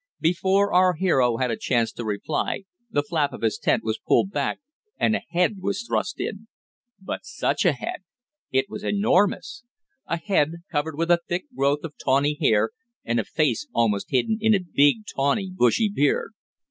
[0.19, 4.31] Before our hero had a chance to reply the flap of his tent was pulled
[4.31, 4.59] back,
[4.97, 6.47] and a head was thrust in.
[6.99, 7.97] But such a head!
[8.49, 9.63] It was enormous!
[10.07, 12.71] A head covered with a thick growth of tawny hair,
[13.05, 16.31] and a face almost hidden in a big tawny, bushy beard.